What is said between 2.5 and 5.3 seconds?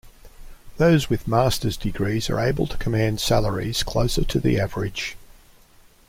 to command salaries closer to the average.